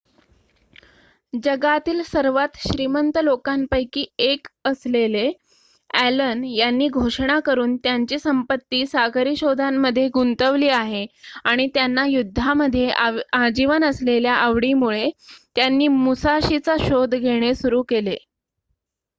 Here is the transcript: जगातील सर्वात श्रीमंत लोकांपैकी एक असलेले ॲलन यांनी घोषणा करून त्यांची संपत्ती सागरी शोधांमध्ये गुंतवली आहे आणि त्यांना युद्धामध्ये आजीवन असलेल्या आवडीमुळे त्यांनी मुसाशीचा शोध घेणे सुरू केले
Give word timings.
जगातील 1.33 2.01
सर्वात 2.03 2.55
श्रीमंत 2.59 3.17
लोकांपैकी 3.17 4.05
एक 4.19 4.47
असलेले 4.65 5.29
ॲलन 5.93 6.43
यांनी 6.45 6.87
घोषणा 6.89 7.39
करून 7.45 7.75
त्यांची 7.77 8.19
संपत्ती 8.19 8.85
सागरी 8.87 9.35
शोधांमध्ये 9.35 10.07
गुंतवली 10.13 10.69
आहे 10.71 11.05
आणि 11.45 11.67
त्यांना 11.73 12.05
युद्धामध्ये 12.07 12.89
आजीवन 13.33 13.83
असलेल्या 13.85 14.33
आवडीमुळे 14.37 15.09
त्यांनी 15.55 15.87
मुसाशीचा 16.01 16.75
शोध 16.81 17.15
घेणे 17.15 17.53
सुरू 17.55 17.83
केले 17.89 18.17